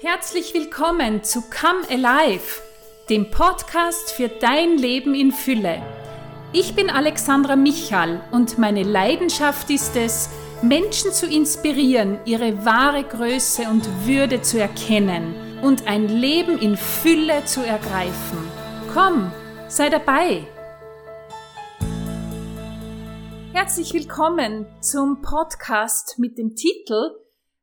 Herzlich 0.00 0.52
willkommen 0.52 1.24
zu 1.24 1.40
Come 1.40 1.88
Alive, 1.88 2.60
dem 3.08 3.30
Podcast 3.30 4.12
für 4.12 4.28
dein 4.28 4.76
Leben 4.76 5.14
in 5.14 5.32
Fülle. 5.32 5.80
Ich 6.52 6.74
bin 6.74 6.90
Alexandra 6.90 7.56
Michal 7.56 8.22
und 8.30 8.58
meine 8.58 8.82
Leidenschaft 8.82 9.70
ist 9.70 9.96
es, 9.96 10.28
Menschen 10.60 11.12
zu 11.12 11.26
inspirieren, 11.26 12.18
ihre 12.26 12.66
wahre 12.66 13.04
Größe 13.04 13.62
und 13.70 13.88
Würde 14.06 14.42
zu 14.42 14.60
erkennen 14.60 15.34
und 15.62 15.86
ein 15.86 16.08
Leben 16.08 16.58
in 16.58 16.76
Fülle 16.76 17.46
zu 17.46 17.64
ergreifen. 17.64 18.36
Komm, 18.92 19.32
sei 19.66 19.88
dabei! 19.88 20.46
Herzlich 23.54 23.94
willkommen 23.94 24.66
zum 24.82 25.22
Podcast 25.22 26.18
mit 26.18 26.36
dem 26.36 26.54
Titel 26.54 27.12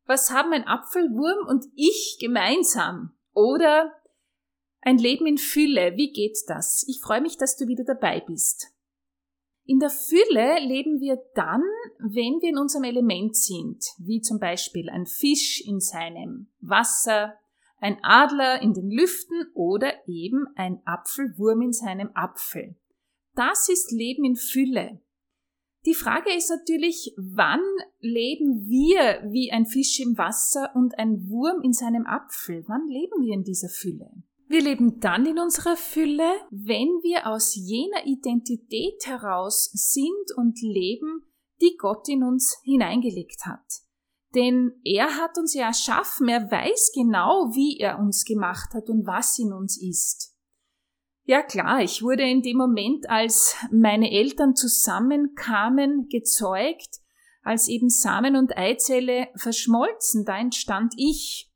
Was 0.06 0.32
haben 0.32 0.54
ein 0.54 0.68
Apfelwurm 0.68 1.48
und 1.48 1.66
ich 1.76 2.18
gemeinsam? 2.20 3.14
Oder 3.34 3.94
ein 4.82 4.98
Leben 4.98 5.26
in 5.26 5.38
Fülle, 5.38 5.96
wie 5.96 6.12
geht 6.12 6.38
das? 6.48 6.86
Ich 6.88 7.00
freue 7.00 7.22
mich, 7.22 7.38
dass 7.38 7.56
du 7.56 7.68
wieder 7.68 7.84
dabei 7.84 8.20
bist. 8.20 8.68
In 9.66 9.80
der 9.80 9.90
Fülle 9.90 10.60
leben 10.60 11.00
wir 11.00 11.18
dann, 11.36 11.64
wenn 12.00 12.42
wir 12.42 12.50
in 12.50 12.58
unserem 12.58 12.84
Element 12.84 13.38
sind, 13.38 13.86
wie 13.98 14.20
zum 14.20 14.40
Beispiel 14.40 14.90
ein 14.90 15.06
Fisch 15.06 15.62
in 15.66 15.80
seinem 15.80 16.52
Wasser, 16.60 17.40
ein 17.78 17.98
Adler 18.04 18.62
in 18.62 18.74
den 18.74 18.90
Lüften 18.90 19.46
oder 19.54 19.94
eben 20.08 20.48
ein 20.56 20.82
Apfelwurm 20.86 21.62
in 21.62 21.72
seinem 21.72 22.12
Apfel. 22.14 22.76
Das 23.36 23.70
ist 23.70 23.92
Leben 23.92 24.26
in 24.26 24.36
Fülle. 24.36 25.02
Die 25.86 25.96
Frage 25.96 26.34
ist 26.34 26.50
natürlich, 26.50 27.14
wann 27.18 27.62
leben 28.00 28.68
wir 28.68 29.30
wie 29.32 29.52
ein 29.52 29.66
Fisch 29.66 30.00
im 30.00 30.18
Wasser 30.18 30.72
und 30.76 30.98
ein 30.98 31.28
Wurm 31.30 31.62
in 31.62 31.74
seinem 31.74 32.06
Apfel? 32.06 32.64
Wann 32.68 32.88
leben 32.88 33.22
wir 33.22 33.34
in 33.34 33.44
dieser 33.44 33.68
Fülle? 33.68 34.10
Wir 34.48 34.62
leben 34.62 35.00
dann 35.00 35.26
in 35.26 35.40
unserer 35.40 35.76
Fülle, 35.76 36.30
wenn 36.52 36.88
wir 37.02 37.28
aus 37.28 37.56
jener 37.56 38.06
Identität 38.06 39.06
heraus 39.06 39.72
sind 39.74 40.38
und 40.38 40.62
leben, 40.62 41.24
die 41.62 41.76
Gott 41.78 42.08
in 42.08 42.24
uns 42.24 42.58
hineingelegt 42.64 43.46
hat. 43.46 43.82
Denn 44.36 44.80
er 44.84 45.18
hat 45.18 45.38
uns 45.38 45.54
ja 45.54 45.68
erschaffen, 45.68 46.28
er 46.28 46.50
weiß 46.50 46.92
genau, 46.96 47.52
wie 47.54 47.78
er 47.80 48.00
uns 48.00 48.26
gemacht 48.26 48.74
hat 48.74 48.90
und 48.90 49.06
was 49.06 49.38
in 49.38 49.54
uns 49.54 49.82
ist. 49.82 50.33
Ja 51.26 51.42
klar, 51.42 51.82
ich 51.82 52.04
wurde 52.04 52.24
in 52.24 52.42
dem 52.42 52.58
Moment, 52.58 53.10
als 53.10 53.56
meine 53.72 54.12
Eltern 54.12 54.56
zusammenkamen, 54.56 56.10
gezeugt, 56.10 57.00
als 57.44 57.70
eben 57.70 57.90
Samen 57.90 58.36
und 58.36 58.58
Eizelle 58.58 59.30
verschmolzen, 59.36 60.26
da 60.26 60.38
entstand 60.38 60.94
ich. 60.98 61.50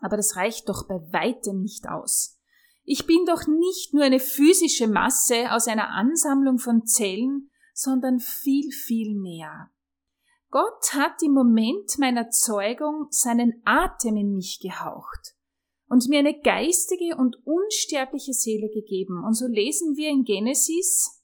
Aber 0.00 0.16
das 0.16 0.36
reicht 0.36 0.70
doch 0.70 0.88
bei 0.88 1.00
weitem 1.12 1.60
nicht 1.60 1.86
aus. 1.86 2.40
Ich 2.82 3.06
bin 3.06 3.24
doch 3.26 3.46
nicht 3.46 3.92
nur 3.92 4.04
eine 4.04 4.20
physische 4.20 4.88
Masse 4.88 5.52
aus 5.52 5.68
einer 5.68 5.90
Ansammlung 5.90 6.58
von 6.58 6.86
Zellen, 6.86 7.50
sondern 7.74 8.20
viel, 8.20 8.70
viel 8.72 9.18
mehr. 9.18 9.70
Gott 10.50 10.94
hat 10.94 11.22
im 11.22 11.32
Moment 11.32 11.98
meiner 11.98 12.30
Zeugung 12.30 13.08
seinen 13.10 13.60
Atem 13.64 14.16
in 14.16 14.34
mich 14.34 14.60
gehaucht 14.60 15.33
und 15.94 16.08
mir 16.08 16.18
eine 16.18 16.40
geistige 16.40 17.16
und 17.16 17.36
unsterbliche 17.46 18.32
Seele 18.32 18.68
gegeben. 18.68 19.22
Und 19.22 19.34
so 19.34 19.46
lesen 19.46 19.94
wir 19.94 20.10
in 20.10 20.24
Genesis, 20.24 21.22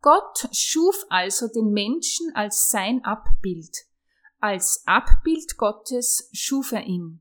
Gott 0.00 0.48
schuf 0.50 1.04
also 1.10 1.46
den 1.46 1.72
Menschen 1.72 2.34
als 2.34 2.70
sein 2.70 3.04
Abbild. 3.04 3.76
Als 4.40 4.82
Abbild 4.86 5.58
Gottes 5.58 6.30
schuf 6.32 6.72
er 6.72 6.86
ihn. 6.86 7.20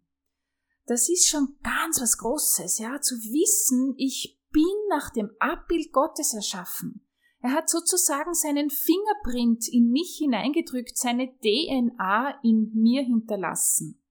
Das 0.85 1.09
ist 1.09 1.27
schon 1.27 1.57
ganz 1.61 1.99
was 1.99 2.17
Großes, 2.19 2.79
ja, 2.79 3.01
zu 3.01 3.15
wissen, 3.15 3.93
ich 3.97 4.39
bin 4.51 4.63
nach 4.87 5.09
dem 5.09 5.31
Abbild 5.39 5.91
Gottes 5.91 6.33
erschaffen. 6.33 7.05
Er 7.41 7.51
hat 7.51 7.69
sozusagen 7.69 8.33
seinen 8.33 8.69
Fingerprint 8.69 9.67
in 9.67 9.91
mich 9.91 10.19
hineingedrückt, 10.19 10.97
seine 10.97 11.37
DNA 11.39 12.39
in 12.43 12.71
mir 12.73 13.03
hinterlassen. 13.03 14.01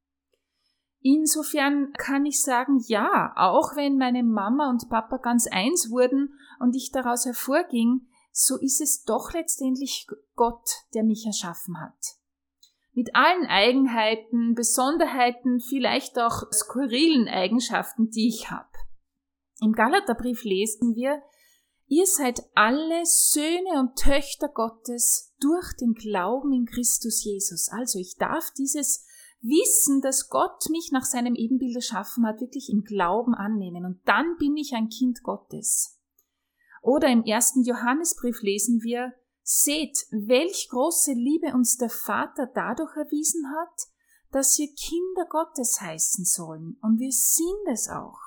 Insofern 1.06 1.92
kann 1.98 2.24
ich 2.24 2.40
sagen, 2.40 2.82
ja, 2.86 3.34
auch 3.36 3.76
wenn 3.76 3.98
meine 3.98 4.22
Mama 4.22 4.70
und 4.70 4.88
Papa 4.88 5.18
ganz 5.18 5.46
eins 5.46 5.90
wurden 5.90 6.32
und 6.60 6.74
ich 6.74 6.92
daraus 6.92 7.26
hervorging, 7.26 8.06
so 8.32 8.56
ist 8.56 8.80
es 8.80 9.04
doch 9.04 9.34
letztendlich 9.34 10.06
Gott, 10.34 10.66
der 10.94 11.04
mich 11.04 11.26
erschaffen 11.26 11.78
hat. 11.78 12.16
Mit 12.94 13.14
allen 13.14 13.46
Eigenheiten, 13.48 14.54
Besonderheiten, 14.54 15.60
vielleicht 15.60 16.18
auch 16.18 16.50
skurrilen 16.50 17.28
Eigenschaften, 17.28 18.08
die 18.08 18.28
ich 18.28 18.50
habe. 18.50 18.72
Im 19.60 19.72
Galaterbrief 19.72 20.42
lesen 20.42 20.94
wir, 20.94 21.22
ihr 21.86 22.06
seid 22.06 22.44
alle 22.54 23.04
Söhne 23.04 23.78
und 23.78 23.96
Töchter 23.96 24.48
Gottes 24.48 25.34
durch 25.38 25.76
den 25.78 25.92
Glauben 25.92 26.54
in 26.54 26.64
Christus 26.64 27.22
Jesus. 27.22 27.68
Also 27.68 27.98
ich 27.98 28.16
darf 28.16 28.50
dieses 28.56 29.04
Wissen, 29.44 30.00
dass 30.00 30.30
Gott 30.30 30.70
mich 30.70 30.90
nach 30.90 31.04
seinem 31.04 31.34
Ebenbild 31.34 31.76
erschaffen 31.76 32.26
hat, 32.26 32.40
wirklich 32.40 32.70
im 32.70 32.82
Glauben 32.82 33.34
annehmen. 33.34 33.84
Und 33.84 34.00
dann 34.06 34.36
bin 34.38 34.56
ich 34.56 34.72
ein 34.74 34.88
Kind 34.88 35.22
Gottes. 35.22 36.00
Oder 36.82 37.08
im 37.08 37.24
ersten 37.24 37.62
Johannesbrief 37.62 38.42
lesen 38.42 38.82
wir, 38.82 39.12
Seht, 39.46 40.06
welch 40.10 40.68
große 40.70 41.12
Liebe 41.12 41.52
uns 41.52 41.76
der 41.76 41.90
Vater 41.90 42.50
dadurch 42.54 42.96
erwiesen 42.96 43.44
hat, 43.50 43.88
dass 44.32 44.58
wir 44.58 44.68
Kinder 44.68 45.26
Gottes 45.28 45.82
heißen 45.82 46.24
sollen. 46.24 46.78
Und 46.80 46.98
wir 46.98 47.12
sind 47.12 47.70
es 47.70 47.90
auch. 47.90 48.18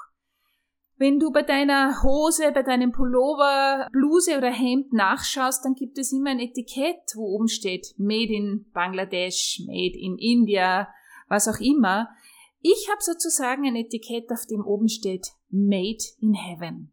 Wenn 0.95 1.19
du 1.19 1.31
bei 1.31 1.41
deiner 1.41 2.03
Hose, 2.03 2.51
bei 2.51 2.61
deinem 2.61 2.91
Pullover, 2.91 3.88
Bluse 3.91 4.38
oder 4.38 4.51
Hemd 4.51 4.94
nachschaust, 4.94 5.66
dann 5.66 5.73
gibt 5.73 5.97
es 5.97 6.11
immer 6.11 6.29
ein 6.29 6.39
Etikett, 6.39 7.13
wo 7.16 7.35
oben 7.35 7.47
steht 7.47 7.95
Made 7.97 8.34
in 8.34 8.69
Bangladesch, 8.72 9.63
Made 9.66 9.97
in 9.97 10.17
India, 10.19 10.88
was 11.28 11.48
auch 11.48 11.60
immer. 11.60 12.10
Ich 12.62 12.90
habe 12.92 13.02
sozusagen 13.02 13.66
ein 13.66 13.76
Etikett, 13.76 14.32
auf 14.32 14.46
dem 14.46 14.66
oben 14.66 14.90
steht 14.90 15.28
Made 15.50 16.04
in 16.20 16.34
Heaven. 16.34 16.92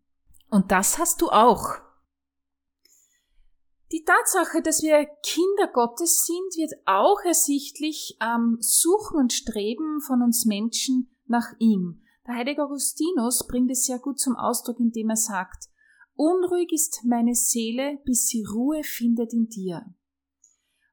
Und 0.51 0.71
das 0.71 0.99
hast 0.99 1.21
du 1.21 1.31
auch. 1.31 1.79
Die 3.93 4.05
Tatsache, 4.05 4.63
dass 4.63 4.83
wir 4.83 5.07
Kinder 5.23 5.69
Gottes 5.73 6.27
sind, 6.27 6.57
wird 6.57 6.73
auch 6.87 7.21
ersichtlich 7.25 8.17
am 8.19 8.57
Suchen 8.61 9.19
und 9.19 9.33
Streben 9.33 10.01
von 10.01 10.23
uns 10.23 10.45
Menschen 10.47 11.11
nach 11.27 11.53
ihm. 11.59 12.03
Der 12.27 12.35
heilige 12.37 12.65
Augustinus 12.65 13.47
bringt 13.47 13.71
es 13.71 13.85
sehr 13.85 13.99
gut 13.99 14.19
zum 14.19 14.37
Ausdruck, 14.37 14.81
indem 14.81 15.11
er 15.11 15.17
sagt, 15.17 15.69
Unruhig 16.17 16.73
ist 16.73 17.01
meine 17.05 17.35
Seele, 17.35 17.99
bis 18.05 18.27
sie 18.29 18.45
Ruhe 18.45 18.83
findet 18.85 19.33
in 19.33 19.49
dir. 19.49 19.85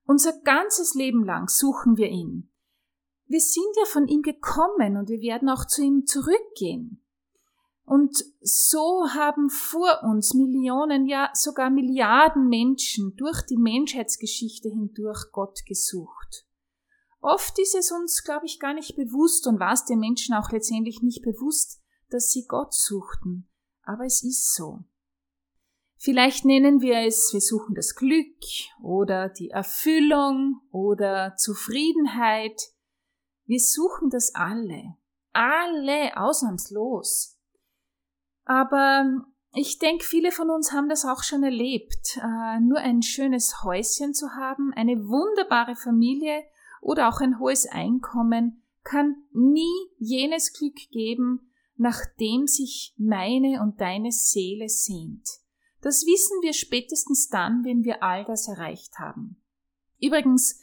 Unser 0.06 0.34
ganzes 0.41 0.96
Leben 0.96 1.23
lang 1.23 1.47
suchen 1.47 1.97
wir 1.97 2.09
ihn 2.09 2.50
wir 3.31 3.39
sind 3.39 3.75
ja 3.77 3.85
von 3.85 4.07
ihm 4.07 4.21
gekommen 4.21 4.97
und 4.97 5.09
wir 5.09 5.21
werden 5.21 5.49
auch 5.49 5.65
zu 5.65 5.81
ihm 5.81 6.05
zurückgehen. 6.05 7.01
Und 7.85 8.23
so 8.41 9.09
haben 9.13 9.49
vor 9.49 10.03
uns 10.03 10.33
Millionen, 10.33 11.07
ja 11.07 11.29
sogar 11.33 11.69
Milliarden 11.69 12.47
Menschen 12.47 13.15
durch 13.17 13.41
die 13.41 13.57
Menschheitsgeschichte 13.57 14.69
hindurch 14.69 15.31
Gott 15.31 15.65
gesucht. 15.65 16.45
Oft 17.21 17.59
ist 17.59 17.75
es 17.75 17.91
uns, 17.91 18.23
glaube 18.23 18.45
ich, 18.45 18.59
gar 18.59 18.73
nicht 18.73 18.95
bewusst 18.95 19.45
und 19.47 19.59
war 19.59 19.73
es 19.73 19.85
den 19.85 19.99
Menschen 19.99 20.35
auch 20.35 20.51
letztendlich 20.51 21.01
nicht 21.01 21.21
bewusst, 21.21 21.81
dass 22.09 22.31
sie 22.31 22.45
Gott 22.47 22.73
suchten. 22.73 23.47
Aber 23.83 24.05
es 24.05 24.23
ist 24.23 24.53
so. 24.53 24.83
Vielleicht 25.97 26.45
nennen 26.45 26.81
wir 26.81 27.05
es, 27.05 27.31
wir 27.31 27.41
suchen 27.41 27.75
das 27.75 27.95
Glück 27.95 28.37
oder 28.81 29.29
die 29.29 29.51
Erfüllung 29.51 30.61
oder 30.71 31.35
Zufriedenheit, 31.37 32.59
wir 33.51 33.59
suchen 33.59 34.09
das 34.09 34.34
alle. 34.34 34.96
Alle 35.34 36.16
ausnahmslos. 36.16 37.37
Aber 38.46 39.25
ich 39.53 39.78
denke, 39.78 40.05
viele 40.05 40.31
von 40.31 40.49
uns 40.49 40.72
haben 40.72 40.87
das 40.87 41.03
auch 41.03 41.22
schon 41.22 41.43
erlebt. 41.43 42.16
Äh, 42.16 42.61
nur 42.61 42.78
ein 42.78 43.02
schönes 43.02 43.61
Häuschen 43.66 44.14
zu 44.14 44.35
haben, 44.35 44.72
eine 44.73 45.05
wunderbare 45.05 45.75
Familie 45.75 46.46
oder 46.79 47.09
auch 47.09 47.20
ein 47.20 47.40
hohes 47.40 47.67
Einkommen 47.67 48.64
kann 48.84 49.17
nie 49.34 49.90
jenes 49.97 50.53
Glück 50.53 50.78
geben, 50.90 51.52
nach 51.75 51.99
dem 52.22 52.47
sich 52.47 52.96
meine 52.97 53.61
und 53.61 53.81
deine 53.81 54.14
Seele 54.14 54.70
sehnt. 54.70 55.28
Das 55.81 56.05
wissen 56.05 56.41
wir 56.41 56.53
spätestens 56.53 57.28
dann, 57.28 57.66
wenn 57.66 57.84
wir 57.84 58.02
all 58.02 58.23
das 58.23 58.47
erreicht 58.47 58.97
haben. 58.97 59.43
Übrigens, 59.99 60.61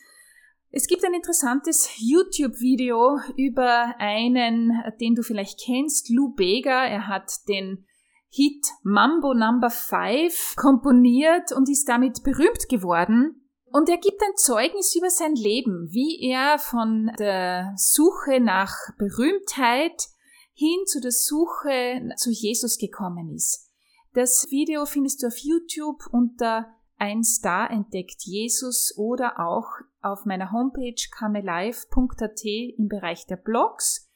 es 0.70 0.86
gibt 0.86 1.04
ein 1.04 1.14
interessantes 1.14 1.88
YouTube-Video 1.98 3.18
über 3.36 3.94
einen, 3.98 4.72
den 5.00 5.14
du 5.14 5.22
vielleicht 5.22 5.60
kennst, 5.64 6.10
Lou 6.10 6.34
Bega. 6.34 6.84
Er 6.84 7.08
hat 7.08 7.32
den 7.48 7.86
Hit 8.30 8.66
Mambo 8.82 9.32
Number 9.32 9.70
5 9.70 10.56
komponiert 10.56 11.52
und 11.52 11.70
ist 11.70 11.88
damit 11.88 12.22
berühmt 12.22 12.68
geworden. 12.68 13.48
Und 13.72 13.88
er 13.88 13.96
gibt 13.96 14.22
ein 14.22 14.36
Zeugnis 14.36 14.94
über 14.94 15.08
sein 15.10 15.34
Leben, 15.34 15.88
wie 15.90 16.20
er 16.30 16.58
von 16.58 17.10
der 17.18 17.72
Suche 17.76 18.40
nach 18.40 18.74
Berühmtheit 18.98 20.08
hin 20.52 20.84
zu 20.86 21.00
der 21.00 21.12
Suche 21.12 22.10
zu 22.16 22.30
Jesus 22.30 22.78
gekommen 22.78 23.34
ist. 23.34 23.70
Das 24.12 24.46
Video 24.50 24.84
findest 24.84 25.22
du 25.22 25.28
auf 25.28 25.38
YouTube 25.38 26.02
unter 26.12 26.66
ein 26.98 27.22
Star 27.22 27.70
entdeckt 27.70 28.22
Jesus 28.24 28.92
oder 28.96 29.38
auch 29.38 29.68
auf 30.00 30.24
meiner 30.24 30.52
Homepage 30.52 31.08
kamelive.at 31.10 32.44
im 32.44 32.88
Bereich 32.88 33.26
der 33.26 33.36
Blogs 33.36 34.08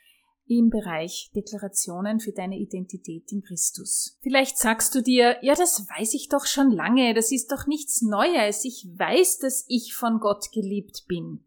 im 0.58 0.70
Bereich 0.70 1.30
Deklarationen 1.34 2.20
für 2.20 2.32
deine 2.32 2.58
Identität 2.58 3.30
in 3.32 3.42
Christus. 3.42 4.18
Vielleicht 4.22 4.58
sagst 4.58 4.94
du 4.94 5.02
dir, 5.02 5.38
ja, 5.42 5.54
das 5.54 5.86
weiß 5.88 6.14
ich 6.14 6.28
doch 6.28 6.46
schon 6.46 6.70
lange, 6.70 7.14
das 7.14 7.32
ist 7.32 7.52
doch 7.52 7.66
nichts 7.66 8.02
Neues, 8.02 8.64
ich 8.64 8.86
weiß, 8.96 9.38
dass 9.38 9.64
ich 9.68 9.94
von 9.94 10.20
Gott 10.20 10.50
geliebt 10.52 11.04
bin. 11.08 11.44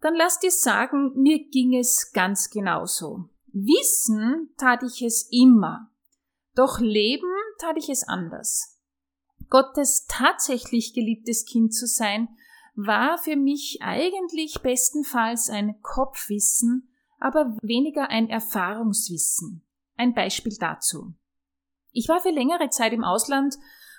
Dann 0.00 0.14
lass 0.14 0.38
dir 0.38 0.50
sagen, 0.50 1.12
mir 1.14 1.48
ging 1.48 1.76
es 1.76 2.12
ganz 2.12 2.50
genauso. 2.50 3.28
Wissen 3.52 4.50
tat 4.56 4.82
ich 4.82 5.02
es 5.02 5.28
immer, 5.30 5.90
doch 6.54 6.80
leben 6.80 7.30
tat 7.58 7.76
ich 7.76 7.88
es 7.88 8.02
anders. 8.06 8.78
Gottes 9.48 10.06
tatsächlich 10.08 10.94
geliebtes 10.94 11.44
Kind 11.44 11.74
zu 11.74 11.86
sein, 11.86 12.28
war 12.74 13.18
für 13.18 13.36
mich 13.36 13.78
eigentlich 13.82 14.60
bestenfalls 14.62 15.50
ein 15.50 15.80
Kopfwissen, 15.82 16.88
aber 17.18 17.56
weniger 17.62 18.08
ein 18.08 18.28
Erfahrungswissen. 18.28 19.62
Ein 19.96 20.14
Beispiel 20.14 20.56
dazu. 20.58 21.14
Ich 21.92 22.08
war 22.08 22.20
für 22.20 22.30
längere 22.30 22.70
Zeit 22.70 22.92
im 22.92 23.04
Ausland 23.04 23.56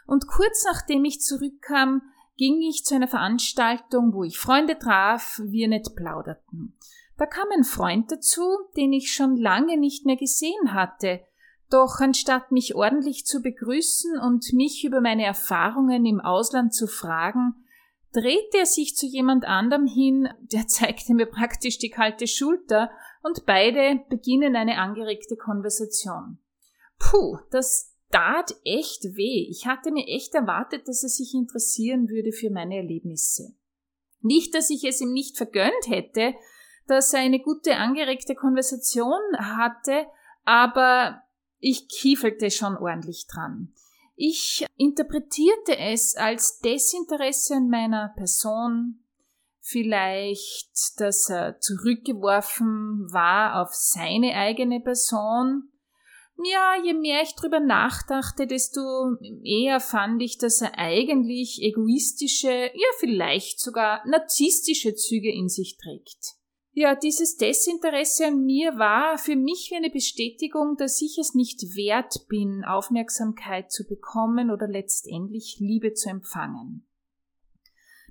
und 0.07 0.27
kurz 0.27 0.65
nachdem 0.65 1.05
ich 1.05 1.21
zurückkam, 1.21 2.01
ging 2.35 2.61
ich 2.61 2.83
zu 2.83 2.95
einer 2.95 3.07
Veranstaltung, 3.07 4.13
wo 4.13 4.23
ich 4.23 4.39
Freunde 4.39 4.79
traf, 4.79 5.39
wir 5.43 5.67
nicht 5.67 5.95
plauderten. 5.95 6.75
Da 7.17 7.27
kam 7.27 7.47
ein 7.55 7.63
Freund 7.63 8.11
dazu, 8.11 8.41
den 8.75 8.91
ich 8.91 9.13
schon 9.13 9.37
lange 9.37 9.77
nicht 9.77 10.05
mehr 10.05 10.17
gesehen 10.17 10.73
hatte, 10.73 11.21
doch 11.69 11.99
anstatt 11.99 12.51
mich 12.51 12.75
ordentlich 12.75 13.25
zu 13.25 13.41
begrüßen 13.41 14.19
und 14.19 14.51
mich 14.53 14.83
über 14.83 14.99
meine 14.99 15.25
Erfahrungen 15.25 16.05
im 16.05 16.19
Ausland 16.19 16.73
zu 16.73 16.87
fragen, 16.87 17.62
drehte 18.13 18.59
er 18.59 18.65
sich 18.65 18.95
zu 18.95 19.05
jemand 19.05 19.45
anderem 19.45 19.87
hin, 19.87 20.29
der 20.39 20.67
zeigte 20.67 21.13
mir 21.13 21.25
praktisch 21.25 21.77
die 21.79 21.89
kalte 21.89 22.27
Schulter 22.27 22.91
und 23.23 23.45
beide 23.45 24.01
beginnen 24.09 24.55
eine 24.55 24.77
angeregte 24.77 25.35
Konversation. 25.35 26.39
Puh, 26.99 27.37
das 27.51 27.93
tat 28.11 28.55
echt 28.63 29.03
weh. 29.15 29.47
Ich 29.49 29.65
hatte 29.65 29.91
mir 29.91 30.07
echt 30.07 30.35
erwartet, 30.35 30.87
dass 30.87 31.03
er 31.03 31.09
sich 31.09 31.33
interessieren 31.33 32.07
würde 32.09 32.31
für 32.31 32.51
meine 32.51 32.77
Erlebnisse. 32.77 33.55
Nicht, 34.21 34.53
dass 34.55 34.69
ich 34.69 34.83
es 34.83 35.01
ihm 35.01 35.11
nicht 35.11 35.35
vergönnt 35.35 35.87
hätte, 35.87 36.35
dass 36.87 37.13
er 37.13 37.21
eine 37.21 37.39
gute 37.39 37.75
angeregte 37.77 38.35
Konversation 38.35 39.19
hatte, 39.37 40.05
aber 40.43 41.23
ich 41.59 41.87
kiefelte 41.87 42.51
schon 42.51 42.77
ordentlich 42.77 43.25
dran. 43.27 43.73
Ich 44.15 44.65
interpretierte 44.77 45.77
es 45.77 46.15
als 46.15 46.59
Desinteresse 46.59 47.55
an 47.55 47.69
meiner 47.69 48.13
Person, 48.15 49.03
vielleicht, 49.59 50.99
dass 50.99 51.29
er 51.29 51.59
zurückgeworfen 51.59 53.11
war 53.11 53.61
auf 53.61 53.73
seine 53.73 54.35
eigene 54.35 54.81
Person. 54.81 55.69
Ja, 56.43 56.75
je 56.83 56.93
mehr 56.93 57.21
ich 57.23 57.35
drüber 57.35 57.59
nachdachte, 57.59 58.45
desto 58.45 59.15
eher 59.43 59.79
fand 59.79 60.21
ich, 60.21 60.37
dass 60.37 60.61
er 60.61 60.77
eigentlich 60.77 61.61
egoistische, 61.61 62.71
ja 62.73 62.87
vielleicht 62.99 63.59
sogar 63.59 64.05
narzisstische 64.07 64.95
Züge 64.95 65.31
in 65.31 65.47
sich 65.47 65.77
trägt. 65.77 66.35
Ja, 66.75 66.95
dieses 66.95 67.37
Desinteresse 67.37 68.27
an 68.27 68.45
mir 68.45 68.79
war 68.79 69.19
für 69.19 69.35
mich 69.35 69.69
wie 69.69 69.75
eine 69.75 69.91
Bestätigung, 69.91 70.75
dass 70.75 70.99
ich 71.03 71.19
es 71.19 71.35
nicht 71.35 71.61
wert 71.75 72.27
bin, 72.27 72.65
Aufmerksamkeit 72.65 73.71
zu 73.71 73.85
bekommen 73.85 74.49
oder 74.49 74.67
letztendlich 74.67 75.57
Liebe 75.59 75.93
zu 75.93 76.09
empfangen. 76.09 76.87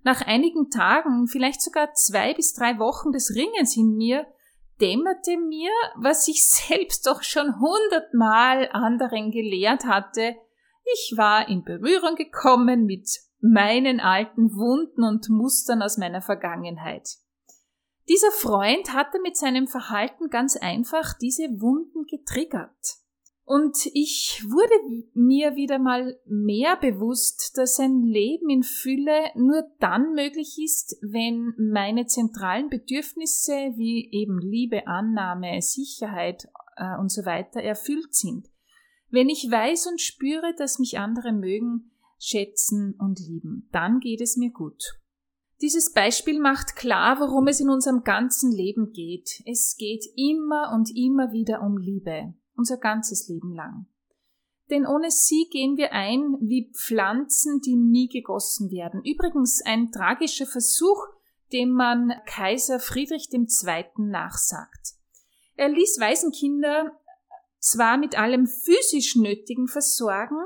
Nach 0.04 0.20
einigen 0.24 0.70
Tagen, 0.70 1.26
vielleicht 1.26 1.60
sogar 1.60 1.92
zwei 1.94 2.34
bis 2.34 2.54
drei 2.54 2.78
Wochen 2.78 3.10
des 3.10 3.34
Ringens 3.34 3.76
in 3.76 3.96
mir, 3.96 4.26
dämmerte 4.80 5.36
mir, 5.38 5.70
was 5.96 6.28
ich 6.28 6.48
selbst 6.48 7.04
doch 7.08 7.24
schon 7.24 7.58
hundertmal 7.58 8.68
anderen 8.72 9.32
gelehrt 9.32 9.86
hatte, 9.86 10.36
ich 10.84 11.14
war 11.16 11.48
in 11.48 11.64
Berührung 11.64 12.14
gekommen 12.14 12.84
mit 12.84 13.08
meinen 13.40 13.98
alten 13.98 14.54
Wunden 14.54 15.02
und 15.02 15.28
Mustern 15.30 15.82
aus 15.82 15.96
meiner 15.98 16.22
Vergangenheit. 16.22 17.08
Dieser 18.08 18.32
Freund 18.32 18.92
hatte 18.92 19.20
mit 19.22 19.36
seinem 19.36 19.66
Verhalten 19.68 20.28
ganz 20.28 20.56
einfach 20.56 21.16
diese 21.18 21.44
Wunden 21.60 22.04
getriggert. 22.06 23.02
Und 23.44 23.86
ich 23.92 24.42
wurde 24.46 24.72
mir 25.14 25.56
wieder 25.56 25.78
mal 25.78 26.18
mehr 26.26 26.76
bewusst, 26.76 27.58
dass 27.58 27.78
ein 27.80 28.02
Leben 28.02 28.48
in 28.48 28.62
Fülle 28.62 29.30
nur 29.34 29.64
dann 29.78 30.14
möglich 30.14 30.58
ist, 30.62 30.96
wenn 31.02 31.52
meine 31.58 32.06
zentralen 32.06 32.70
Bedürfnisse 32.70 33.52
wie 33.76 34.08
eben 34.12 34.38
Liebe, 34.40 34.86
Annahme, 34.86 35.60
Sicherheit 35.60 36.48
äh, 36.76 36.96
und 36.98 37.10
so 37.10 37.24
weiter 37.24 37.60
erfüllt 37.60 38.14
sind. 38.14 38.48
Wenn 39.10 39.28
ich 39.28 39.50
weiß 39.50 39.88
und 39.88 40.00
spüre, 40.00 40.54
dass 40.56 40.78
mich 40.78 40.98
andere 40.98 41.32
mögen, 41.32 41.90
schätzen 42.18 42.94
und 42.98 43.18
lieben, 43.18 43.68
dann 43.72 43.98
geht 43.98 44.20
es 44.20 44.36
mir 44.36 44.50
gut. 44.50 45.01
Dieses 45.62 45.92
Beispiel 45.92 46.40
macht 46.40 46.74
klar, 46.74 47.20
worum 47.20 47.46
es 47.46 47.60
in 47.60 47.70
unserem 47.70 48.02
ganzen 48.02 48.50
Leben 48.50 48.92
geht. 48.92 49.42
Es 49.46 49.76
geht 49.78 50.04
immer 50.16 50.72
und 50.74 50.90
immer 50.94 51.32
wieder 51.32 51.62
um 51.62 51.78
Liebe 51.78 52.34
unser 52.56 52.76
ganzes 52.76 53.28
Leben 53.28 53.54
lang. 53.54 53.86
Denn 54.70 54.86
ohne 54.86 55.10
sie 55.10 55.48
gehen 55.50 55.76
wir 55.76 55.92
ein 55.92 56.36
wie 56.40 56.70
Pflanzen, 56.74 57.60
die 57.60 57.76
nie 57.76 58.08
gegossen 58.08 58.70
werden. 58.70 59.02
Übrigens 59.04 59.62
ein 59.64 59.90
tragischer 59.90 60.46
Versuch, 60.46 61.06
dem 61.52 61.70
man 61.70 62.12
Kaiser 62.26 62.80
Friedrich 62.80 63.28
II. 63.32 63.84
nachsagt. 63.98 64.94
Er 65.56 65.68
ließ 65.68 65.98
Waisenkinder 66.00 66.92
zwar 67.58 67.98
mit 67.98 68.18
allem 68.18 68.46
physisch 68.46 69.16
Nötigen 69.16 69.68
versorgen, 69.68 70.38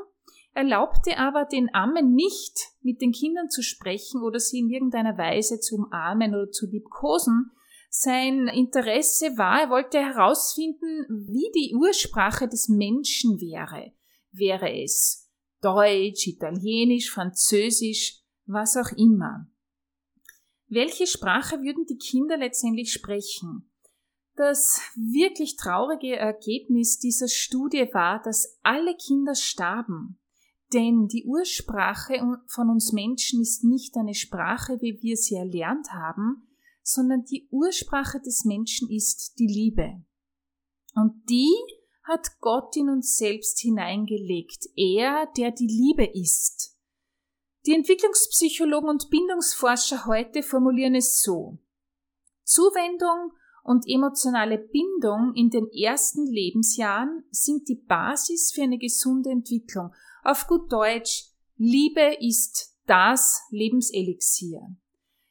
erlaubte 0.56 1.18
aber 1.18 1.44
den 1.44 1.72
Ammen 1.74 2.14
nicht, 2.14 2.70
mit 2.80 3.02
den 3.02 3.12
Kindern 3.12 3.50
zu 3.50 3.62
sprechen 3.62 4.22
oder 4.22 4.40
sie 4.40 4.60
in 4.60 4.70
irgendeiner 4.70 5.18
Weise 5.18 5.60
zu 5.60 5.76
umarmen 5.76 6.34
oder 6.34 6.50
zu 6.50 6.66
liebkosen, 6.66 7.50
sein 7.90 8.48
Interesse 8.48 9.36
war, 9.36 9.60
er 9.60 9.70
wollte 9.70 9.98
herausfinden, 9.98 11.06
wie 11.08 11.50
die 11.54 11.74
Ursprache 11.74 12.48
des 12.48 12.68
Menschen 12.68 13.40
wäre. 13.40 13.92
Wäre 14.32 14.82
es 14.82 15.30
Deutsch, 15.60 16.26
Italienisch, 16.26 17.10
Französisch, 17.10 18.22
was 18.46 18.76
auch 18.76 18.92
immer. 18.96 19.46
Welche 20.68 21.06
Sprache 21.06 21.62
würden 21.62 21.86
die 21.86 21.98
Kinder 21.98 22.36
letztendlich 22.36 22.92
sprechen? 22.92 23.70
Das 24.34 24.80
wirklich 24.94 25.56
traurige 25.56 26.16
Ergebnis 26.16 26.98
dieser 26.98 27.28
Studie 27.28 27.88
war, 27.92 28.20
dass 28.22 28.58
alle 28.62 28.94
Kinder 28.96 29.34
starben. 29.34 30.18
Denn 30.72 31.06
die 31.06 31.24
Ursprache 31.24 32.20
von 32.48 32.70
uns 32.70 32.92
Menschen 32.92 33.40
ist 33.40 33.62
nicht 33.62 33.96
eine 33.96 34.14
Sprache, 34.14 34.78
wie 34.80 35.00
wir 35.00 35.16
sie 35.16 35.36
erlernt 35.36 35.92
haben, 35.92 36.48
sondern 36.82 37.24
die 37.24 37.48
Ursprache 37.50 38.20
des 38.20 38.44
Menschen 38.44 38.88
ist 38.90 39.34
die 39.38 39.46
Liebe. 39.46 40.02
Und 40.94 41.28
die 41.28 41.54
hat 42.04 42.38
Gott 42.40 42.76
in 42.76 42.88
uns 42.88 43.16
selbst 43.16 43.60
hineingelegt. 43.60 44.66
Er, 44.76 45.26
der 45.36 45.50
die 45.50 45.66
Liebe 45.66 46.04
ist. 46.04 46.76
Die 47.66 47.74
Entwicklungspsychologen 47.74 48.88
und 48.88 49.10
Bindungsforscher 49.10 50.06
heute 50.06 50.42
formulieren 50.42 50.94
es 50.94 51.20
so. 51.20 51.58
Zuwendung 52.44 53.32
und 53.64 53.84
emotionale 53.88 54.58
Bindung 54.58 55.32
in 55.34 55.50
den 55.50 55.68
ersten 55.72 56.24
Lebensjahren 56.26 57.24
sind 57.32 57.68
die 57.68 57.74
Basis 57.74 58.52
für 58.52 58.62
eine 58.62 58.78
gesunde 58.78 59.30
Entwicklung. 59.30 59.92
Auf 60.26 60.48
gut 60.48 60.72
Deutsch, 60.72 61.28
Liebe 61.56 62.16
ist 62.18 62.76
das 62.86 63.44
Lebenselixier. 63.50 64.60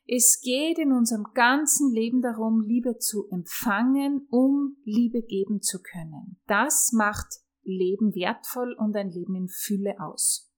Es 0.07 0.39
geht 0.39 0.79
in 0.79 0.93
unserem 0.93 1.25
ganzen 1.33 1.91
Leben 1.91 2.21
darum, 2.21 2.61
Liebe 2.61 2.97
zu 2.97 3.27
empfangen, 3.29 4.25
um 4.29 4.77
Liebe 4.85 5.21
geben 5.21 5.61
zu 5.61 5.81
können. 5.81 6.39
Das 6.47 6.93
macht 6.93 7.27
Leben 7.63 8.15
wertvoll 8.15 8.73
und 8.79 8.95
ein 8.95 9.11
Leben 9.11 9.35
in 9.35 9.49
Fülle 9.49 9.99
aus. 9.99 10.49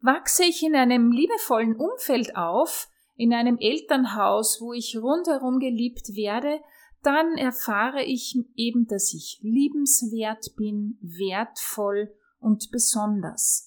Wachse 0.00 0.42
ich 0.42 0.64
in 0.64 0.74
einem 0.74 1.12
liebevollen 1.12 1.76
Umfeld 1.76 2.34
auf, 2.34 2.88
in 3.14 3.32
einem 3.32 3.56
Elternhaus, 3.56 4.60
wo 4.60 4.72
ich 4.72 4.98
rundherum 5.00 5.60
geliebt 5.60 6.08
werde, 6.16 6.58
dann 7.04 7.36
erfahre 7.38 8.02
ich 8.02 8.36
eben, 8.56 8.88
dass 8.88 9.14
ich 9.14 9.38
liebenswert 9.42 10.56
bin, 10.56 10.98
wertvoll 11.02 12.12
und 12.40 12.72
besonders. 12.72 13.65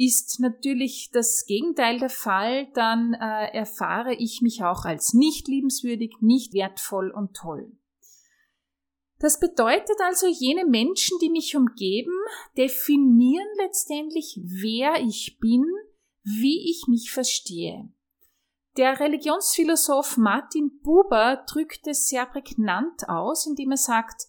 Ist 0.00 0.38
natürlich 0.38 1.10
das 1.12 1.44
Gegenteil 1.44 1.98
der 1.98 2.08
Fall, 2.08 2.68
dann 2.72 3.14
äh, 3.14 3.52
erfahre 3.52 4.14
ich 4.14 4.42
mich 4.42 4.62
auch 4.62 4.84
als 4.84 5.12
nicht 5.12 5.48
liebenswürdig, 5.48 6.18
nicht 6.20 6.54
wertvoll 6.54 7.10
und 7.10 7.34
toll. 7.34 7.72
Das 9.18 9.40
bedeutet 9.40 9.96
also, 10.06 10.28
jene 10.28 10.66
Menschen, 10.66 11.18
die 11.20 11.30
mich 11.30 11.56
umgeben, 11.56 12.12
definieren 12.56 13.48
letztendlich, 13.56 14.38
wer 14.44 15.02
ich 15.02 15.36
bin, 15.40 15.64
wie 16.22 16.70
ich 16.70 16.84
mich 16.86 17.10
verstehe. 17.10 17.92
Der 18.76 19.00
Religionsphilosoph 19.00 20.16
Martin 20.16 20.78
Buber 20.80 21.44
drückt 21.50 21.88
es 21.88 22.06
sehr 22.06 22.26
prägnant 22.26 23.08
aus, 23.08 23.48
indem 23.48 23.72
er 23.72 23.78
sagt, 23.78 24.28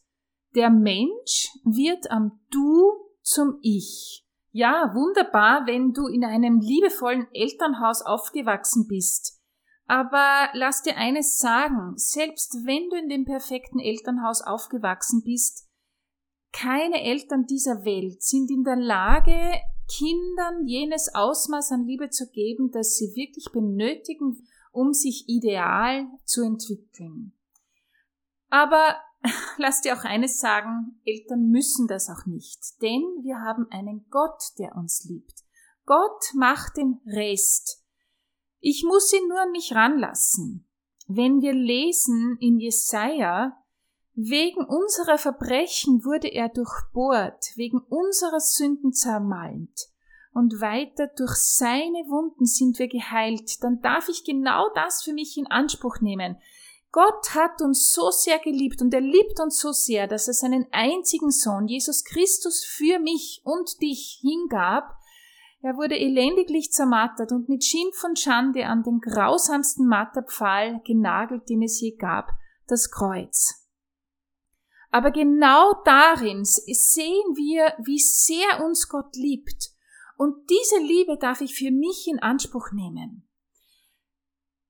der 0.55 0.71
Mensch 0.71 1.49
wird 1.63 2.09
am 2.09 2.39
Du 2.49 2.91
zum 3.21 3.59
Ich. 3.61 4.25
Ja, 4.51 4.91
wunderbar, 4.95 5.67
wenn 5.67 5.93
du 5.93 6.07
in 6.07 6.25
einem 6.25 6.59
liebevollen 6.59 7.27
Elternhaus 7.33 8.01
aufgewachsen 8.01 8.87
bist. 8.87 9.39
Aber 9.85 10.49
lass 10.53 10.83
dir 10.83 10.97
eines 10.97 11.39
sagen, 11.39 11.93
selbst 11.95 12.57
wenn 12.65 12.89
du 12.89 12.95
in 12.97 13.09
dem 13.09 13.25
perfekten 13.25 13.79
Elternhaus 13.79 14.41
aufgewachsen 14.41 15.23
bist, 15.23 15.67
keine 16.51 17.03
Eltern 17.03 17.45
dieser 17.45 17.85
Welt 17.85 18.21
sind 18.23 18.49
in 18.49 18.63
der 18.63 18.75
Lage, 18.75 19.59
Kindern 19.87 20.67
jenes 20.67 21.13
Ausmaß 21.13 21.71
an 21.71 21.85
Liebe 21.85 22.09
zu 22.09 22.29
geben, 22.29 22.71
das 22.71 22.97
sie 22.97 23.15
wirklich 23.15 23.51
benötigen, 23.51 24.47
um 24.71 24.93
sich 24.93 25.27
ideal 25.27 26.07
zu 26.25 26.43
entwickeln. 26.43 27.33
Aber 28.49 28.95
lass 29.57 29.81
dir 29.81 29.97
auch 29.97 30.03
eines 30.03 30.39
sagen, 30.39 30.99
Eltern 31.05 31.49
müssen 31.49 31.87
das 31.87 32.09
auch 32.09 32.25
nicht, 32.25 32.81
denn 32.81 33.03
wir 33.21 33.39
haben 33.39 33.67
einen 33.71 34.05
Gott, 34.09 34.41
der 34.57 34.75
uns 34.75 35.05
liebt. 35.05 35.43
Gott 35.85 36.33
macht 36.33 36.77
den 36.77 36.99
Rest. 37.05 37.83
Ich 38.59 38.83
muss 38.83 39.11
ihn 39.13 39.27
nur 39.27 39.41
an 39.41 39.51
mich 39.51 39.73
ranlassen. 39.73 40.67
Wenn 41.07 41.41
wir 41.41 41.53
lesen 41.53 42.37
in 42.39 42.59
Jesaja, 42.59 43.57
wegen 44.13 44.65
unserer 44.65 45.17
Verbrechen 45.17 46.03
wurde 46.03 46.27
er 46.27 46.49
durchbohrt, 46.49 47.53
wegen 47.55 47.79
unserer 47.79 48.39
Sünden 48.39 48.93
zermalmt. 48.93 49.87
Und 50.33 50.61
weiter 50.61 51.07
durch 51.07 51.35
seine 51.35 52.05
Wunden 52.09 52.45
sind 52.45 52.77
wir 52.79 52.87
geheilt, 52.87 53.63
dann 53.63 53.81
darf 53.81 54.09
ich 54.09 54.23
genau 54.23 54.69
das 54.75 55.03
für 55.03 55.13
mich 55.13 55.37
in 55.37 55.47
Anspruch 55.47 56.01
nehmen. 56.01 56.37
Gott 56.91 57.35
hat 57.35 57.61
uns 57.61 57.91
so 57.93 58.09
sehr 58.09 58.39
geliebt 58.39 58.81
und 58.81 58.93
er 58.93 59.01
liebt 59.01 59.39
uns 59.39 59.59
so 59.59 59.71
sehr, 59.71 60.07
dass 60.07 60.27
er 60.27 60.33
seinen 60.33 60.65
einzigen 60.71 61.29
Sohn, 61.29 61.67
Jesus 61.67 62.03
Christus, 62.03 62.65
für 62.65 62.97
mich 62.99 63.41
und 63.43 63.79
dich 63.81 64.19
hingab. 64.21 64.95
Er 65.61 65.75
wurde 65.75 65.97
elendiglich 65.97 66.71
zermartert 66.71 67.31
und 67.31 67.47
mit 67.47 67.63
Schimpf 67.63 68.03
und 68.03 68.17
Schande 68.17 68.65
an 68.65 68.81
den 68.81 69.01
grausamsten 69.01 69.87
Marterpfahl 69.87 70.81
genagelt, 70.83 71.47
den 71.49 71.61
es 71.61 71.79
je 71.79 71.95
gab, 71.95 72.31
das 72.67 72.89
Kreuz. 72.89 73.67
Aber 74.89 75.11
genau 75.11 75.73
darin 75.85 76.43
sehen 76.43 77.35
wir, 77.35 77.75
wie 77.85 77.99
sehr 77.99 78.65
uns 78.65 78.89
Gott 78.89 79.15
liebt. 79.15 79.69
Und 80.17 80.49
diese 80.49 80.79
Liebe 80.79 81.17
darf 81.17 81.41
ich 81.41 81.53
für 81.53 81.71
mich 81.71 82.07
in 82.07 82.19
Anspruch 82.19 82.71
nehmen. 82.71 83.28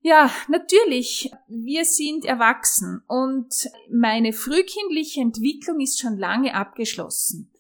Ja, 0.01 0.31
natürlich, 0.47 1.29
wir 1.47 1.83
sind 1.83 2.23
erwachsen 2.23 3.03
und 3.07 3.69
meine 3.91 4.31
frühkindliche 4.31 5.19
Entwicklung 5.21 5.81
ist 5.81 5.99
schon 5.99 6.17
lange 6.17 6.55
abgeschlossen. 6.55 7.51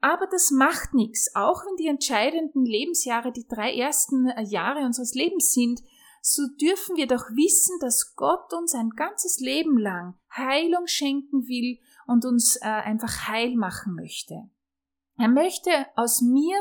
Aber 0.00 0.26
das 0.26 0.50
macht 0.50 0.94
nichts, 0.94 1.34
auch 1.34 1.64
wenn 1.64 1.76
die 1.76 1.86
entscheidenden 1.86 2.64
Lebensjahre 2.64 3.32
die 3.32 3.46
drei 3.46 3.72
ersten 3.74 4.30
Jahre 4.46 4.84
unseres 4.84 5.14
Lebens 5.14 5.52
sind, 5.52 5.80
so 6.20 6.42
dürfen 6.60 6.96
wir 6.96 7.06
doch 7.06 7.24
wissen, 7.30 7.78
dass 7.80 8.16
Gott 8.16 8.52
uns 8.52 8.74
ein 8.74 8.90
ganzes 8.90 9.38
Leben 9.38 9.78
lang 9.78 10.18
Heilung 10.36 10.88
schenken 10.88 11.46
will 11.46 11.78
und 12.08 12.24
uns 12.24 12.56
äh, 12.56 12.64
einfach 12.64 13.28
heil 13.28 13.54
machen 13.54 13.94
möchte. 13.94 14.50
Er 15.18 15.28
möchte 15.28 15.70
aus 15.94 16.20
mir 16.20 16.56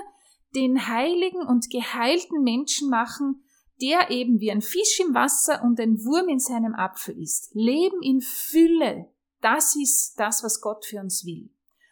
den 0.53 0.87
heiligen 0.87 1.41
und 1.41 1.69
geheilten 1.71 2.43
Menschen 2.43 2.89
machen, 2.89 3.43
der 3.81 4.09
eben 4.09 4.39
wie 4.39 4.51
ein 4.51 4.61
Fisch 4.61 4.99
im 4.99 5.13
Wasser 5.13 5.61
und 5.63 5.79
ein 5.79 6.03
Wurm 6.03 6.29
in 6.29 6.39
seinem 6.39 6.73
Apfel 6.73 7.21
ist. 7.21 7.49
Leben 7.53 8.01
in 8.01 8.21
Fülle, 8.21 9.07
das 9.41 9.75
ist 9.75 10.15
das, 10.17 10.43
was 10.43 10.61
Gott 10.61 10.85
für 10.85 10.99
uns 10.99 11.25
will. 11.25 11.49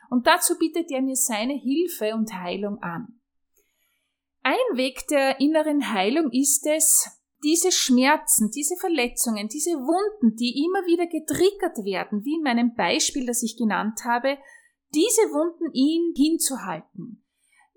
Und 0.09 0.27
dazu 0.27 0.57
bietet 0.57 0.91
er 0.91 1.01
mir 1.01 1.15
seine 1.15 1.53
Hilfe 1.53 2.13
und 2.13 2.33
Heilung 2.33 2.81
an. 2.81 3.19
Ein 4.43 4.77
Weg 4.77 5.07
der 5.07 5.39
inneren 5.39 5.93
Heilung 5.93 6.29
ist 6.31 6.65
es, 6.67 7.09
diese 7.43 7.71
Schmerzen, 7.71 8.51
diese 8.51 8.75
Verletzungen, 8.77 9.49
diese 9.49 9.71
Wunden, 9.71 10.35
die 10.35 10.63
immer 10.63 10.85
wieder 10.85 11.07
getriggert 11.07 11.77
werden, 11.83 12.23
wie 12.23 12.35
in 12.35 12.43
meinem 12.43 12.73
Beispiel, 12.73 13.25
das 13.25 13.43
ich 13.43 13.57
genannt 13.57 14.05
habe, 14.05 14.37
diese 14.93 15.21
Wunden 15.31 15.73
ihn 15.73 16.13
hinzuhalten. 16.15 17.23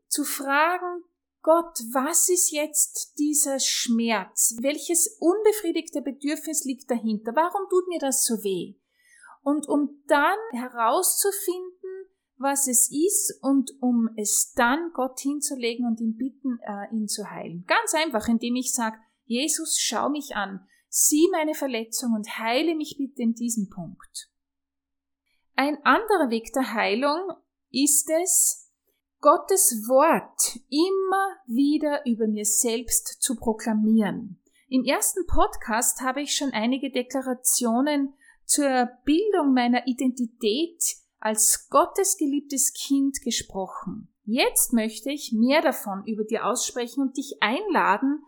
Zu 0.09 0.25
fragen, 0.25 1.03
Gott, 1.47 1.79
was 1.93 2.29
ist 2.29 2.51
jetzt 2.51 3.21
dieser 3.21 3.61
Schmerz? 3.61 4.57
Welches 4.61 5.17
unbefriedigte 5.21 6.03
Bedürfnis 6.03 6.65
liegt 6.65 6.91
dahinter? 6.91 7.37
Warum 7.37 7.69
tut 7.71 7.87
mir 7.87 8.01
das 8.01 8.25
so 8.25 8.43
weh? 8.43 8.75
Und 9.45 9.69
um 9.69 10.03
dann 10.09 10.37
herauszufinden, 10.51 12.09
was 12.37 12.67
es 12.67 12.91
ist 12.91 13.39
und 13.43 13.71
um 13.81 14.09
es 14.17 14.55
dann 14.57 14.91
Gott 14.93 15.21
hinzulegen 15.21 15.87
und 15.87 16.01
ihn 16.01 16.17
bitten, 16.17 16.59
äh, 16.67 16.93
ihn 16.93 17.07
zu 17.07 17.31
heilen. 17.31 17.65
Ganz 17.69 17.95
einfach, 17.95 18.27
indem 18.27 18.57
ich 18.57 18.75
sage, 18.75 18.99
Jesus, 19.27 19.79
schau 19.79 20.09
mich 20.09 20.35
an, 20.35 20.67
sieh 20.89 21.29
meine 21.31 21.55
Verletzung 21.55 22.15
und 22.15 22.41
heile 22.41 22.75
mich 22.75 22.97
bitte 22.99 23.23
in 23.23 23.35
diesem 23.35 23.71
Punkt. 23.71 24.33
Ein 25.55 25.79
anderer 25.85 26.29
Weg 26.29 26.53
der 26.55 26.75
Heilung 26.75 27.31
ist 27.71 28.11
es, 28.11 28.66
Gottes 29.21 29.89
Wort 29.89 30.61
immer 30.69 31.37
wieder 31.47 32.05
über 32.07 32.27
mir 32.27 32.45
selbst 32.45 33.23
zu 33.23 33.37
proklamieren. 33.37 34.41
Im 34.69 34.85
ersten 34.85 35.27
Podcast 35.27 36.01
habe 36.01 36.23
ich 36.23 36.35
schon 36.35 36.51
einige 36.53 36.91
Deklarationen 36.91 38.15
zur 38.45 38.89
Bildung 39.05 39.53
meiner 39.55 39.87
Identität 39.87 40.83
als 41.19 41.69
Gottes 41.71 42.17
geliebtes 42.17 42.73
Kind 42.73 43.21
gesprochen. 43.23 44.13
Jetzt 44.25 44.73
möchte 44.73 45.11
ich 45.11 45.33
mehr 45.33 45.63
davon 45.63 46.05
über 46.07 46.25
dir 46.25 46.47
aussprechen 46.47 47.01
und 47.01 47.17
dich 47.17 47.37
einladen, 47.41 48.23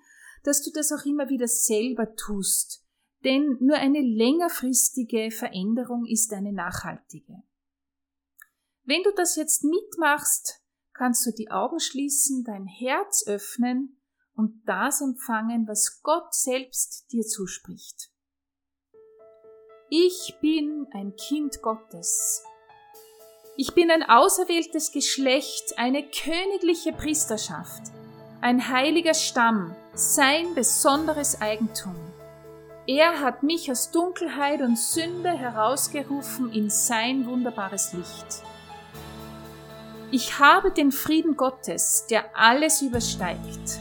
dass 0.45 0.63
du 0.63 0.71
das 0.73 0.93
auch 0.93 1.05
immer 1.05 1.29
wieder 1.29 1.49
selber 1.49 2.15
tust. 2.15 2.85
Denn 3.25 3.57
nur 3.61 3.77
eine 3.77 4.01
längerfristige 4.01 5.31
Veränderung 5.31 6.07
ist 6.07 6.33
eine 6.33 6.53
nachhaltige. 6.53 7.43
Wenn 8.85 9.03
du 9.03 9.13
das 9.15 9.37
jetzt 9.37 9.65
mitmachst, 9.65 10.63
kannst 10.99 11.25
du 11.25 11.31
die 11.31 11.51
Augen 11.51 11.79
schließen, 11.79 12.43
dein 12.45 12.67
Herz 12.67 13.25
öffnen 13.27 14.01
und 14.35 14.63
das 14.67 15.01
empfangen, 15.01 15.69
was 15.69 16.03
Gott 16.03 16.35
selbst 16.35 17.07
dir 17.13 17.23
zuspricht. 17.23 18.11
Ich 19.91 20.37
bin 20.43 20.89
ein 20.93 21.15
Kind 21.17 21.63
Gottes. 21.63 22.43
Ich 23.57 23.75
bin 23.75 23.91
ein 23.91 24.03
auserwähltes 24.03 24.93
Geschlecht, 24.93 25.79
eine 25.79 26.03
königliche 26.03 26.93
Priesterschaft, 26.93 27.93
ein 28.41 28.69
heiliger 28.69 29.15
Stamm, 29.15 29.75
sein 29.95 30.55
besonderes 30.55 31.41
Eigentum. 31.41 31.97
Er 32.87 33.21
hat 33.21 33.43
mich 33.45 33.71
aus 33.71 33.93
Dunkelheit 33.93 34.63
und 34.63 34.77
Sünde 34.79 35.31
herausgerufen 35.31 36.53
in 36.53 36.71
sein 36.71 37.27
wunderbares 37.27 37.93
Licht. 37.93 38.43
Ich 40.11 40.39
habe 40.39 40.71
den 40.71 40.91
Frieden 40.91 41.37
Gottes, 41.37 42.07
der 42.09 42.35
alles 42.35 42.81
übersteigt. 42.81 43.81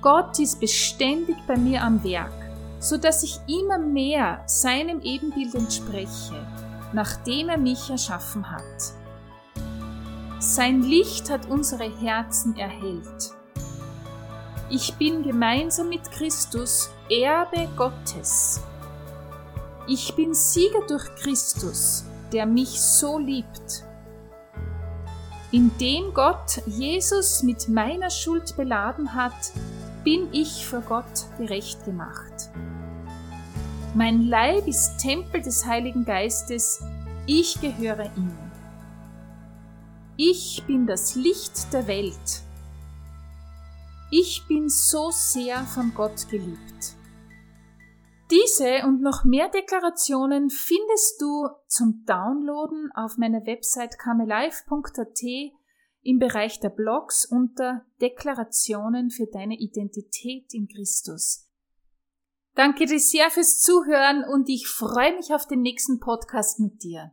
Gott 0.00 0.38
ist 0.38 0.60
beständig 0.60 1.36
bei 1.48 1.56
mir 1.56 1.82
am 1.82 2.04
Werk, 2.04 2.32
so 2.78 2.96
dass 2.96 3.24
ich 3.24 3.40
immer 3.48 3.78
mehr 3.78 4.44
seinem 4.46 5.00
Ebenbild 5.00 5.56
entspreche, 5.56 6.46
nachdem 6.92 7.48
er 7.48 7.58
mich 7.58 7.90
erschaffen 7.90 8.48
hat. 8.48 8.94
Sein 10.38 10.82
Licht 10.82 11.30
hat 11.30 11.50
unsere 11.50 11.90
Herzen 12.00 12.56
erhellt. 12.56 13.32
Ich 14.70 14.94
bin 14.94 15.24
gemeinsam 15.24 15.88
mit 15.88 16.08
Christus 16.12 16.90
Erbe 17.10 17.68
Gottes. 17.76 18.60
Ich 19.88 20.14
bin 20.14 20.32
Sieger 20.32 20.86
durch 20.86 21.12
Christus, 21.16 22.04
der 22.32 22.46
mich 22.46 22.80
so 22.80 23.18
liebt 23.18 23.89
indem 25.52 26.14
Gott 26.14 26.62
Jesus 26.66 27.42
mit 27.42 27.68
meiner 27.68 28.10
Schuld 28.10 28.56
beladen 28.56 29.14
hat, 29.14 29.52
bin 30.04 30.28
ich 30.32 30.66
vor 30.66 30.80
Gott 30.80 31.26
gerecht 31.38 31.84
gemacht. 31.84 32.50
Mein 33.94 34.22
Leib 34.22 34.68
ist 34.68 34.98
Tempel 34.98 35.42
des 35.42 35.66
Heiligen 35.66 36.04
Geistes, 36.04 36.82
ich 37.26 37.60
gehöre 37.60 38.10
ihm. 38.16 38.36
Ich 40.16 40.62
bin 40.66 40.86
das 40.86 41.14
Licht 41.14 41.72
der 41.72 41.86
Welt. 41.86 42.42
Ich 44.10 44.44
bin 44.48 44.68
so 44.68 45.10
sehr 45.10 45.64
von 45.64 45.92
Gott 45.94 46.28
geliebt. 46.28 46.94
Diese 48.30 48.86
und 48.86 49.00
noch 49.02 49.24
mehr 49.24 49.48
Deklarationen 49.48 50.50
findest 50.50 51.20
du 51.20 51.48
zum 51.66 52.04
Downloaden 52.06 52.90
auf 52.94 53.16
meiner 53.16 53.44
Website 53.44 53.98
kamelife.at 53.98 55.22
im 56.02 56.18
Bereich 56.18 56.60
der 56.60 56.70
Blogs 56.70 57.26
unter 57.26 57.84
Deklarationen 58.00 59.10
für 59.10 59.26
deine 59.26 59.58
Identität 59.58 60.54
in 60.54 60.68
Christus. 60.68 61.48
Danke 62.54 62.86
dir 62.86 63.00
sehr 63.00 63.30
fürs 63.30 63.60
Zuhören 63.60 64.24
und 64.24 64.48
ich 64.48 64.68
freue 64.68 65.16
mich 65.16 65.34
auf 65.34 65.46
den 65.46 65.62
nächsten 65.62 65.98
Podcast 65.98 66.60
mit 66.60 66.82
dir. 66.82 67.12